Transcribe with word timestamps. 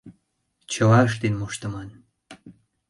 —Чыла 0.71 0.99
ыштен 1.07 1.33
моштыман. 1.39 1.89